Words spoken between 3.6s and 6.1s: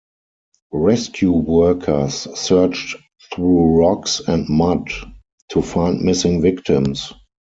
rocks and mud to find